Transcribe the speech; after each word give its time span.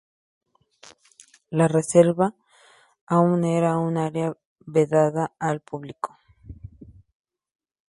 La 1.51 1.67
reserva 1.67 2.33
aún 3.05 3.43
era 3.43 3.77
un 3.77 3.97
área 3.99 4.35
vedada 4.61 5.35
al 5.37 5.61
público. 5.61 6.17